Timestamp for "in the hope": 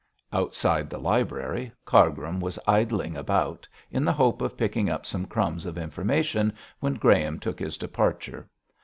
3.91-4.41